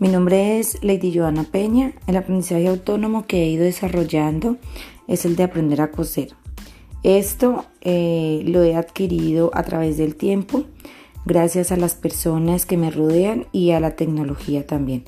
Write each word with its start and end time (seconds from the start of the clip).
Mi 0.00 0.06
nombre 0.06 0.60
es 0.60 0.78
Lady 0.84 1.12
Joana 1.12 1.42
Peña. 1.42 1.92
El 2.06 2.16
aprendizaje 2.16 2.68
autónomo 2.68 3.26
que 3.26 3.42
he 3.42 3.48
ido 3.48 3.64
desarrollando 3.64 4.56
es 5.08 5.24
el 5.24 5.34
de 5.34 5.42
aprender 5.42 5.80
a 5.80 5.90
coser. 5.90 6.34
Esto 7.02 7.64
eh, 7.80 8.42
lo 8.44 8.62
he 8.62 8.76
adquirido 8.76 9.50
a 9.54 9.64
través 9.64 9.96
del 9.96 10.14
tiempo, 10.14 10.62
gracias 11.24 11.72
a 11.72 11.76
las 11.76 11.96
personas 11.96 12.64
que 12.64 12.76
me 12.76 12.92
rodean 12.92 13.46
y 13.50 13.72
a 13.72 13.80
la 13.80 13.96
tecnología 13.96 14.64
también. 14.64 15.02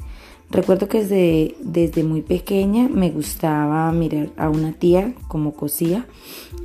Recuerdo 0.51 0.89
que 0.89 1.03
desde, 1.03 1.55
desde 1.61 2.03
muy 2.03 2.23
pequeña 2.23 2.89
me 2.89 3.11
gustaba 3.11 3.93
mirar 3.93 4.31
a 4.37 4.49
una 4.49 4.73
tía 4.73 5.15
como 5.29 5.55
cosía. 5.55 6.09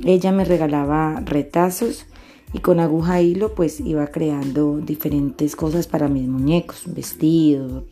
Ella 0.04 0.32
me 0.32 0.44
regalaba 0.44 1.22
retazos 1.24 2.06
y 2.52 2.58
con 2.58 2.80
aguja 2.80 3.20
e 3.20 3.24
hilo 3.24 3.54
pues 3.54 3.78
iba 3.78 4.08
creando 4.08 4.78
diferentes 4.78 5.54
cosas 5.54 5.86
para 5.86 6.08
mis 6.08 6.26
muñecos, 6.26 6.82
vestidos, 6.86 7.84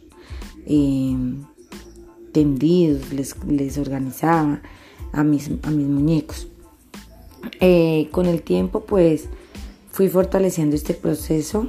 Em, 0.66 1.44
tendidos, 2.32 3.12
les, 3.12 3.78
organizaba 3.78 4.60
a 5.12 5.22
mis, 5.22 5.50
a 5.62 5.70
mis 5.70 5.86
muñecos. 5.86 6.48
Eh, 7.60 8.08
con 8.10 8.26
el 8.26 8.42
tiempo 8.42 8.80
pues 8.80 9.28
fui 9.90 10.08
fortaleciendo 10.08 10.74
este 10.74 10.94
proceso 10.94 11.68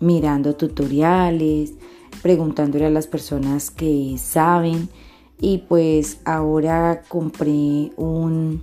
mirando 0.00 0.56
tutoriales, 0.56 1.74
preguntándole 2.22 2.86
a 2.86 2.90
las 2.90 3.06
personas 3.06 3.70
que 3.70 4.16
saben 4.18 4.88
y 5.40 5.58
pues 5.58 6.18
ahora 6.24 7.02
compré 7.08 7.92
un, 7.96 8.62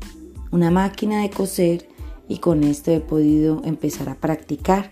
una 0.51 0.71
máquina 0.71 1.21
de 1.21 1.29
coser 1.29 1.87
y 2.27 2.39
con 2.39 2.63
esto 2.63 2.91
he 2.91 2.99
podido 2.99 3.61
empezar 3.63 4.09
a 4.09 4.15
practicar. 4.15 4.91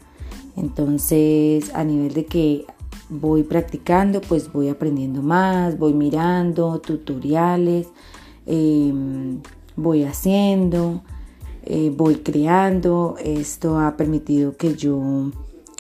Entonces 0.56 1.74
a 1.74 1.84
nivel 1.84 2.14
de 2.14 2.26
que 2.26 2.66
voy 3.10 3.44
practicando, 3.44 4.22
pues 4.22 4.52
voy 4.52 4.70
aprendiendo 4.70 5.22
más, 5.22 5.78
voy 5.78 5.94
mirando 5.94 6.80
tutoriales, 6.80 7.88
em, 8.46 9.42
voy 9.76 10.04
haciendo, 10.04 11.04
eh, 11.64 11.92
voy 11.96 12.16
creando. 12.16 13.16
Esto 13.24 13.80
ha 13.80 13.98
permitido 13.98 14.58
que 14.58 14.76
yo 14.76 15.32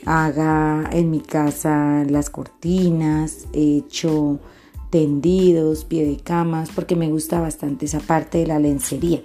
haga 0.05 0.89
en 0.91 1.09
mi 1.11 1.19
casa 1.19 2.03
las 2.09 2.29
cortinas, 2.29 3.47
he 3.53 3.77
hecho 3.77 4.39
tendidos, 4.89 5.83
pie 5.85 6.05
de 6.05 6.17
camas, 6.17 6.69
porque 6.73 6.95
me 6.95 7.09
gusta 7.09 7.41
bastante 7.41 7.85
esa 7.85 7.99
parte 7.99 8.37
de 8.39 8.47
la 8.47 8.59
lencería. 8.59 9.21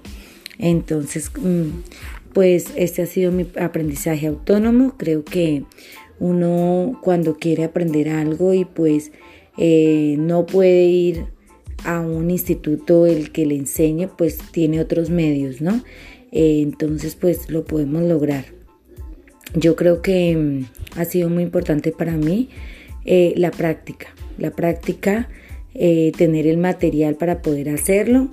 Entonces, 0.59 1.31
mm, 1.41 1.69
pues 2.33 2.73
este 2.77 3.03
ha 3.03 3.07
sido 3.07 3.33
mi 3.33 3.47
aprendizaje 3.61 4.27
autónomo. 4.27 4.95
Creo 4.97 5.25
que 5.25 5.65
uno 6.21 6.99
cuando 7.03 7.37
quiere 7.37 7.65
aprender 7.65 8.09
algo 8.09 8.55
y 8.55 8.65
pues 8.65 9.11
eh, 9.59 10.15
no 10.19 10.47
puede 10.47 10.85
ir 10.85 11.25
a 11.85 12.01
un 12.01 12.31
instituto 12.31 13.07
el 13.07 13.33
que 13.33 13.47
le 13.47 13.57
enseñe, 13.57 14.07
pues 14.07 14.39
tiene 14.53 14.81
otros 14.81 15.11
medios, 15.11 15.61
¿no? 15.61 15.83
Eh, 16.31 16.61
entonces 16.63 17.17
pues 17.17 17.51
lo 17.51 17.65
podemos 17.65 18.03
lograr. 18.03 18.45
Yo 19.55 19.75
creo 19.75 20.03
que 20.03 20.37
mm, 20.37 20.99
ha 20.99 21.05
sido 21.05 21.29
muy 21.29 21.43
importante 21.43 21.91
para 21.91 22.17
mí 22.17 22.51
eh, 23.05 23.33
la 23.37 23.51
práctica, 23.51 24.09
la 24.39 24.53
práctica, 24.53 25.29
tener 25.73 26.49
el 26.49 26.59
material 26.59 27.15
para 27.15 27.43
poder 27.43 27.69
hacerlo, 27.69 28.29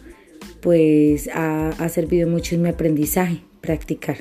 pues 0.59 1.29
ha, 1.33 1.87
servido 1.89 2.27
mucho 2.27 2.55
en 2.55 2.63
mi 2.63 2.69
aprendizaje, 2.69 3.41
practicar. 3.61 4.17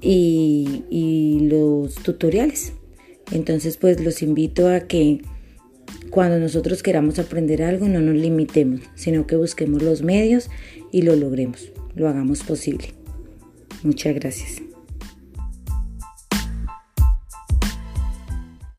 Y, 0.00 1.38
los 1.42 1.94
tutoriales. 1.96 2.72
Entonces, 3.32 3.76
pues 3.76 4.00
los 4.00 4.22
invito 4.22 4.68
a 4.68 4.80
que 4.80 5.22
cuando 6.10 6.38
nosotros 6.38 6.82
queramos 6.82 7.18
aprender 7.18 7.62
algo 7.62 7.88
no 7.88 8.00
nos 8.00 8.16
limitemos, 8.16 8.80
sino 8.94 9.26
que 9.26 9.36
busquemos 9.36 9.82
los 9.82 10.02
medios 10.02 10.50
y 10.90 11.02
lo 11.02 11.14
logremos, 11.14 11.70
lo 11.94 12.08
hagamos 12.08 12.42
posible. 12.42 12.94
Muchas 13.82 14.14
gracias. 14.14 14.69